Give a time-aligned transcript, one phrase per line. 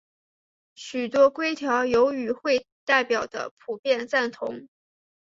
[0.73, 4.67] 许多规条有与会代表的普遍赞同。